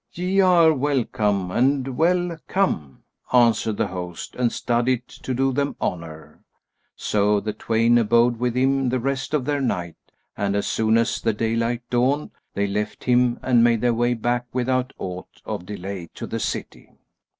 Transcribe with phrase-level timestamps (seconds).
[0.13, 6.43] "Ye are welcome and well come!" answered the host, and studied to do them honour;
[6.95, 9.97] so the twain abode with him the rest of their night
[10.35, 14.47] and as soon as the daylight dawned, they left him and made their way back
[14.51, 16.89] without aught of delay to the city.